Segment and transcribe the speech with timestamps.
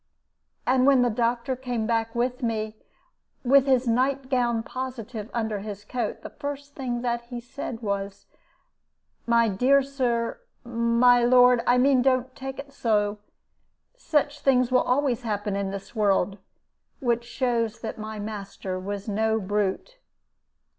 [0.65, 2.75] And when the doctor came back with me,
[3.43, 8.25] with his night gown positive under his coat, the first thing he said was,
[9.27, 13.19] 'My dear Sir my lord, I mean don't take on so;
[13.95, 16.39] such things will always happen in this world;'
[16.99, 19.99] which shows that my master was no brute.